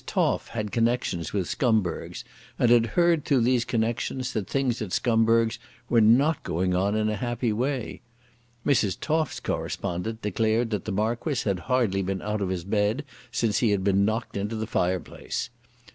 [0.07, 2.23] Toff had connections with Scumberg's,
[2.57, 5.59] and heard through these connections that things at Scumberg's
[5.91, 8.01] were not going on in a happy way.
[8.65, 8.97] Mrs.
[8.99, 13.69] Toff's correspondent declared that the Marquis had hardly been out of his bed since he
[13.69, 15.51] had been knocked into the fireplace.
[15.53, 15.77] Mrs.